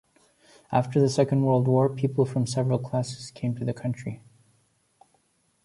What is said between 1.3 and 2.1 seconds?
World War